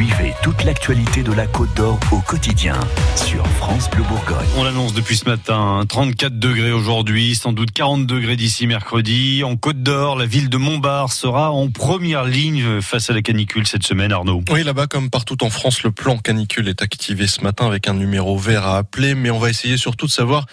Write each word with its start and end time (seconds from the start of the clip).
Suivez 0.00 0.32
toute 0.42 0.64
l'actualité 0.64 1.22
de 1.22 1.30
la 1.30 1.46
Côte 1.46 1.76
d'Or 1.76 2.00
au 2.10 2.20
quotidien 2.20 2.72
sur 3.16 3.46
France 3.46 3.90
Bleu 3.90 4.02
Bourgogne. 4.04 4.48
On 4.56 4.64
l'annonce 4.64 4.94
depuis 4.94 5.14
ce 5.14 5.28
matin, 5.28 5.84
34 5.86 6.38
degrés 6.38 6.72
aujourd'hui, 6.72 7.34
sans 7.34 7.52
doute 7.52 7.70
40 7.72 8.06
degrés 8.06 8.36
d'ici 8.36 8.66
mercredi. 8.66 9.44
En 9.44 9.56
Côte 9.56 9.82
d'Or, 9.82 10.16
la 10.16 10.24
ville 10.24 10.48
de 10.48 10.56
Montbard 10.56 11.12
sera 11.12 11.50
en 11.50 11.68
première 11.68 12.24
ligne 12.24 12.80
face 12.80 13.10
à 13.10 13.12
la 13.12 13.20
canicule 13.20 13.66
cette 13.66 13.82
semaine, 13.82 14.10
Arnaud. 14.10 14.42
Oui, 14.50 14.64
là-bas, 14.64 14.86
comme 14.86 15.10
partout 15.10 15.44
en 15.44 15.50
France, 15.50 15.82
le 15.82 15.90
plan 15.90 16.16
canicule 16.16 16.68
est 16.68 16.80
activé 16.80 17.26
ce 17.26 17.42
matin 17.42 17.66
avec 17.66 17.86
un 17.86 17.92
numéro 17.92 18.38
vert 18.38 18.66
à 18.66 18.78
appeler, 18.78 19.14
mais 19.14 19.28
on 19.28 19.38
va 19.38 19.50
essayer 19.50 19.76
surtout 19.76 20.06
de 20.06 20.12
savoir 20.12 20.46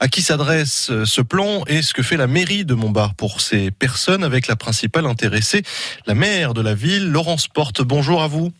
à 0.00 0.08
qui 0.08 0.22
s'adresse 0.22 0.88
euh, 0.90 1.04
ce 1.04 1.20
plan 1.20 1.62
et 1.66 1.82
ce 1.82 1.92
que 1.92 2.02
fait 2.02 2.16
la 2.16 2.26
mairie 2.26 2.64
de 2.64 2.72
Montbard 2.72 3.14
pour 3.14 3.42
ces 3.42 3.70
personnes 3.70 4.24
avec 4.24 4.46
la 4.46 4.56
principale 4.56 5.04
intéressée, 5.04 5.62
la 6.06 6.14
maire 6.14 6.54
de 6.54 6.62
la 6.62 6.74
ville, 6.74 7.10
Laurence 7.10 7.48
Porte. 7.48 7.82
Bonjour 7.82 8.22
à 8.22 8.28
vous. 8.28 8.50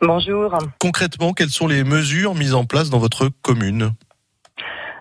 Bonjour. 0.00 0.56
Concrètement, 0.78 1.32
quelles 1.32 1.50
sont 1.50 1.66
les 1.66 1.84
mesures 1.84 2.34
mises 2.34 2.54
en 2.54 2.64
place 2.64 2.90
dans 2.90 2.98
votre 2.98 3.28
commune? 3.42 3.92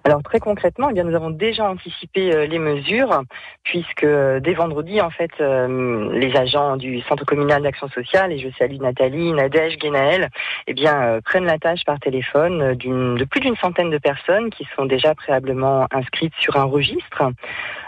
Alors 0.05 0.21
très 0.21 0.39
concrètement, 0.39 0.89
eh 0.89 0.93
bien 0.93 1.05
nous 1.05 1.15
avons 1.15 1.29
déjà 1.29 1.63
anticipé 1.69 2.33
euh, 2.33 2.45
les 2.45 2.59
mesures 2.59 3.23
puisque 3.63 4.03
euh, 4.03 4.41
dès 4.41 4.53
vendredi 4.53 4.99
en 4.99 5.09
fait 5.09 5.31
euh, 5.39 6.11
les 6.11 6.35
agents 6.35 6.75
du 6.75 6.99
centre 7.01 7.23
communal 7.23 7.63
d'action 7.63 7.87
sociale 7.87 8.33
et 8.33 8.37
je 8.37 8.49
salue 8.59 8.81
Nathalie, 8.81 9.31
Nadège, 9.31 9.77
Guénaël, 9.77 10.27
eh 10.67 10.73
bien 10.73 11.19
prennent 11.23 11.45
la 11.45 11.57
tâche 11.57 11.85
par 11.85 12.01
téléphone 12.01 12.75
d'une 12.75 13.15
de 13.15 13.23
plus 13.23 13.39
d'une 13.39 13.55
centaine 13.55 13.89
de 13.89 13.97
personnes 13.97 14.49
qui 14.49 14.67
sont 14.75 14.85
déjà 14.85 15.15
préalablement 15.15 15.87
inscrites 15.91 16.33
sur 16.37 16.57
un 16.57 16.65
registre. 16.65 17.23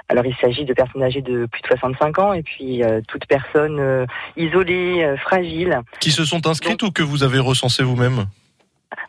Alors 0.08 0.26
il 0.26 0.36
s'agit 0.36 0.64
de 0.64 0.74
personnes 0.74 1.04
âgées 1.04 1.22
de 1.22 1.48
plus 1.48 1.62
de 1.64 1.68
65 1.68 2.20
ans 2.20 2.34
et 2.34 2.44
puis 2.44 2.82
toute 3.08 3.26
personne 3.26 4.08
isolée, 4.38 5.16
fragile. 5.22 5.82
Qui 6.00 6.12
se 6.12 6.24
sont 6.24 6.48
inscrites 6.48 6.84
ou 6.84 6.92
que 6.92 7.04
vous 7.04 7.24
avez 7.24 7.40
recensé 7.40 7.84
vous-même? 7.84 8.26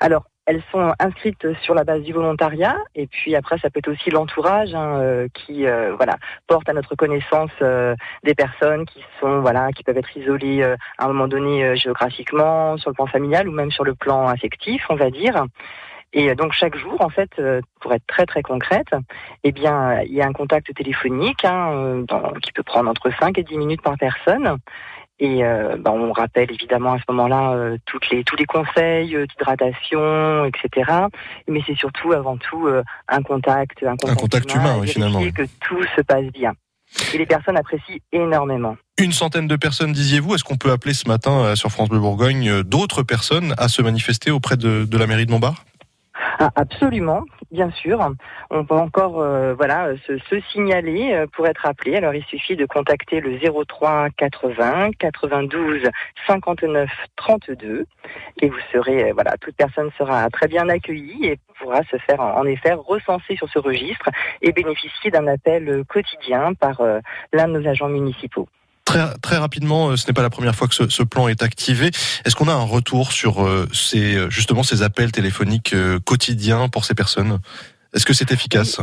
Alors, 0.01 0.25
elles 0.47 0.63
sont 0.71 0.93
inscrites 0.99 1.47
sur 1.63 1.75
la 1.75 1.85
base 1.85 2.03
du 2.03 2.13
volontariat 2.13 2.77
et 2.95 3.07
puis 3.07 3.35
après 3.35 3.59
ça 3.59 3.69
peut 3.69 3.81
être 3.81 3.91
aussi 3.91 4.11
l'entourage 4.11 4.75
hein, 4.75 5.01
euh, 5.01 5.29
qui 5.35 5.67
euh, 5.67 5.95
voilà 5.97 6.17
porte 6.47 6.69
à 6.69 6.73
notre 6.73 6.95
connaissance 6.95 7.51
euh, 7.63 7.95
des 8.23 8.35
personnes 8.35 8.87
qui 8.87 9.05
sont 9.21 9.41
voilà 9.41 9.73
qui 9.73 9.83
peuvent 9.83 9.99
être 9.99 10.17
isolées 10.17 10.63
à 10.63 11.05
un 11.05 11.09
moment 11.09 11.29
donné 11.29 11.77
géographiquement 11.77 12.77
sur 12.79 12.91
le 12.91 12.95
plan 12.95 13.07
familial 13.07 13.49
ou 13.49 13.53
même 13.53 13.73
sur 13.73 13.85
le 13.85 13.95
plan 13.95 14.29
affectif 14.29 14.87
on 14.89 14.95
va 14.95 15.11
dire 15.11 15.45
et 16.13 16.35
donc 16.35 16.53
chaque 16.53 16.77
jour, 16.77 16.99
en 17.03 17.11
fait, 17.11 17.31
pour 17.81 17.93
être 17.93 18.07
très 18.07 18.25
très 18.25 18.41
concrète, 18.41 18.89
eh 19.45 19.53
bien, 19.53 20.01
il 20.01 20.15
y 20.15 20.23
a 20.23 20.27
un 20.27 20.33
contact 20.33 20.73
téléphonique 20.73 21.45
hein, 21.45 22.05
qui 22.43 22.53
peut 22.53 22.63
prendre 22.63 22.89
entre 22.89 23.11
5 23.21 23.37
et 23.37 23.43
10 23.43 23.59
minutes 23.59 23.83
par 23.83 23.99
personne. 23.99 24.57
Et 25.19 25.45
euh, 25.45 25.77
bah, 25.79 25.93
on 25.93 26.13
rappelle 26.13 26.51
évidemment 26.53 26.93
à 26.93 26.99
ce 26.99 27.05
moment-là 27.09 27.53
euh, 27.53 27.79
toutes 27.87 28.11
les, 28.11 28.23
tous 28.23 28.37
les 28.37 28.45
conseils 28.45 29.17
euh, 29.17 29.27
d'hydratation, 29.27 30.45
etc. 30.45 30.93
Mais 31.49 31.61
c'est 31.67 31.77
surtout 31.77 32.13
avant 32.13 32.37
tout 32.37 32.69
un 33.09 33.23
contact, 33.23 33.83
un 33.83 33.97
contact, 33.97 34.55
humain, 34.55 34.83
finalement. 34.85 35.21
Que 35.31 35.47
tout 35.61 35.83
se 35.97 36.03
passe 36.03 36.27
bien. 36.27 36.53
Et 37.13 37.19
les 37.19 37.27
personnes 37.27 37.57
apprécient 37.57 37.97
énormément. 38.13 38.77
Une 38.99 39.13
centaine 39.13 39.49
de 39.49 39.57
personnes, 39.57 39.93
disiez-vous. 39.93 40.35
Est-ce 40.35 40.45
qu'on 40.45 40.57
peut 40.57 40.71
appeler 40.71 40.95
ce 40.95 41.09
matin 41.09 41.55
sur 41.57 41.71
France 41.71 41.89
Bleu 41.89 41.99
Bourgogne 41.99 42.63
d'autres 42.63 43.03
personnes 43.03 43.55
à 43.59 43.69
se 43.69 43.83
manifester 43.83 44.31
auprès 44.31 44.57
de, 44.57 44.85
de 44.85 44.99
la 44.99 45.07
mairie 45.07 45.27
de 45.27 45.31
Montbard 45.31 45.65
absolument, 46.55 47.25
bien 47.51 47.71
sûr. 47.71 48.11
On 48.51 48.65
peut 48.65 48.75
encore 48.75 49.21
euh, 49.21 49.55
voilà 49.55 49.97
se, 50.07 50.19
se, 50.19 50.41
signaler 50.53 51.13
euh, 51.13 51.27
pour 51.27 51.47
être 51.47 51.67
appelé. 51.67 51.97
Alors 51.97 52.15
il 52.15 52.25
suffit 52.25 52.57
de 52.57 52.67
contacter 52.67 53.21
le 53.21 53.39
03 53.39 54.11
80 54.17 54.91
92 54.99 55.83
59 56.27 56.91
32 57.17 57.87
et 58.41 58.49
vous 58.49 58.59
serez 58.73 59.11
euh, 59.11 59.13
voilà 59.15 59.37
toute 59.39 59.57
personne 59.57 59.91
sera 59.97 60.29
très 60.31 60.49
bien 60.49 60.69
accueillie 60.69 61.27
et 61.27 61.39
pourra 61.59 61.83
se 61.85 61.97
faire 61.99 62.21
en, 62.21 62.45
effet 62.45 62.75
recenser 62.75 63.37
sur 63.37 63.49
ce 63.49 63.59
registre 63.59 64.11
et 64.43 64.53
bénéficier 64.53 65.11
d'un 65.11 65.27
appel 65.27 65.85
quotidien 65.89 66.53
par 66.53 66.83
l'un 67.33 67.49
de 67.49 67.59
nos 67.59 67.67
agents 67.67 67.89
municipaux. 67.89 68.47
Très, 68.87 69.37
rapidement, 69.37 69.89
euh, 69.89 69.97
ce 69.97 70.07
n'est 70.07 70.15
pas 70.15 70.23
la 70.23 70.31
première 70.31 70.55
fois 70.55 70.69
que 70.69 70.75
ce, 70.75 71.03
plan 71.03 71.27
est 71.27 71.43
activé. 71.43 71.89
Est-ce 72.25 72.37
qu'on 72.37 72.49
a 72.49 72.53
un 72.53 72.65
retour 72.65 73.11
sur 73.11 73.45
euh, 73.45 73.69
ces, 73.73 74.15
euh, 74.15 74.31
justement 74.31 74.63
ces 74.63 74.83
appels 74.83 75.11
téléphoniques 75.11 75.75
quotidiens 76.05 76.69
pour 76.69 76.85
ces 76.85 76.95
personnes? 76.95 77.41
Est-ce 77.95 78.07
que 78.07 78.15
c'est 78.15 78.31
efficace? 78.31 78.81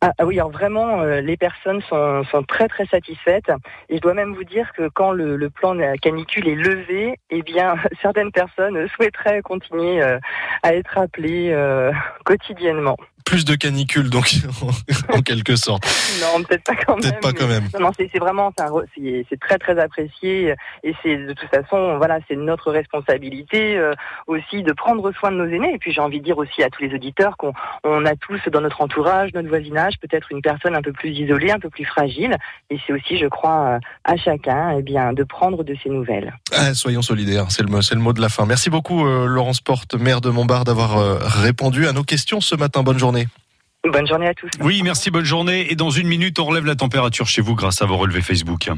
Ah, 0.00 0.12
ah, 0.18 0.24
oui, 0.24 0.38
alors 0.38 0.52
vraiment, 0.52 1.02
les 1.02 1.36
personnes 1.36 1.82
sont, 1.88 2.22
très 2.46 2.68
très 2.68 2.86
satisfaites. 2.86 3.50
Et 3.88 3.96
je 3.96 4.00
dois 4.00 4.14
même 4.14 4.34
vous 4.34 4.44
dire 4.44 4.72
que 4.76 4.88
quand 4.88 5.10
le, 5.10 5.36
le 5.36 5.50
plan 5.50 5.74
de 5.74 5.80
la 5.80 5.96
canicule 5.96 6.46
est 6.46 6.54
levé, 6.54 7.18
eh 7.30 7.42
bien, 7.42 7.74
certaines 8.02 8.30
personnes 8.30 8.88
souhaiteraient 8.94 9.42
continuer 9.42 10.00
à 10.00 10.74
être 10.74 10.96
appelées 10.96 11.52
quotidiennement 12.24 12.96
plus 13.28 13.44
de 13.44 13.56
canicule, 13.56 14.08
donc 14.08 14.36
en 15.12 15.20
quelque 15.20 15.54
sorte. 15.54 15.84
Non, 16.22 16.42
peut-être 16.42 16.64
pas 16.64 16.74
quand 16.74 16.94
même. 16.94 17.02
Peut-être 17.02 17.20
pas 17.20 17.32
quand 17.34 17.46
même. 17.46 17.68
Non, 17.78 17.90
c'est 17.94 18.18
vraiment, 18.18 18.50
c'est 18.96 19.40
très 19.40 19.58
très 19.58 19.78
apprécié 19.78 20.54
et 20.82 20.94
c'est 21.02 21.16
de 21.18 21.34
toute 21.34 21.50
façon, 21.50 21.98
voilà, 21.98 22.20
c'est 22.26 22.36
notre 22.36 22.72
responsabilité 22.72 23.76
euh, 23.76 23.92
aussi 24.28 24.62
de 24.62 24.72
prendre 24.72 25.12
soin 25.12 25.30
de 25.30 25.36
nos 25.36 25.44
aînés. 25.44 25.74
Et 25.74 25.78
puis 25.78 25.92
j'ai 25.92 26.00
envie 26.00 26.20
de 26.20 26.24
dire 26.24 26.38
aussi 26.38 26.62
à 26.62 26.70
tous 26.70 26.82
les 26.82 26.94
auditeurs 26.94 27.36
qu'on 27.36 27.52
on 27.84 28.06
a 28.06 28.16
tous 28.16 28.40
dans 28.50 28.62
notre 28.62 28.80
entourage, 28.80 29.34
notre 29.34 29.48
voisinage, 29.48 29.96
peut-être 30.00 30.32
une 30.32 30.40
personne 30.40 30.74
un 30.74 30.80
peu 30.80 30.92
plus 30.92 31.10
isolée, 31.10 31.50
un 31.50 31.60
peu 31.60 31.68
plus 31.68 31.84
fragile. 31.84 32.34
Et 32.70 32.78
c'est 32.86 32.94
aussi, 32.94 33.18
je 33.18 33.26
crois, 33.26 33.74
euh, 33.74 33.78
à 34.04 34.16
chacun, 34.16 34.74
eh 34.78 34.82
bien, 34.82 35.12
de 35.12 35.22
prendre 35.22 35.64
de 35.64 35.76
ces 35.82 35.90
nouvelles. 35.90 36.32
Ah, 36.56 36.72
soyons 36.72 37.02
solidaires, 37.02 37.50
c'est 37.50 37.62
le, 37.62 37.68
le 37.68 38.00
mot 38.00 38.14
de 38.14 38.22
la 38.22 38.30
fin. 38.30 38.46
Merci 38.46 38.70
beaucoup, 38.70 39.06
euh, 39.06 39.26
Laurence 39.26 39.60
Porte, 39.60 39.96
maire 39.96 40.22
de 40.22 40.30
Montbard, 40.30 40.64
d'avoir 40.64 41.20
répondu 41.42 41.86
à 41.86 41.92
nos 41.92 42.04
questions 42.04 42.40
ce 42.40 42.54
matin. 42.54 42.82
Bonne 42.82 42.98
journée. 43.22 43.28
Bonne 43.90 44.06
journée 44.06 44.28
à 44.28 44.34
tous. 44.34 44.50
Oui, 44.60 44.82
merci, 44.82 45.10
bonne 45.10 45.24
journée. 45.24 45.70
Et 45.70 45.76
dans 45.76 45.90
une 45.90 46.08
minute, 46.08 46.38
on 46.38 46.44
relève 46.44 46.64
la 46.64 46.74
température 46.74 47.26
chez 47.26 47.40
vous 47.40 47.54
grâce 47.54 47.80
à 47.82 47.86
vos 47.86 47.96
relevés 47.96 48.22
Facebook. 48.22 48.68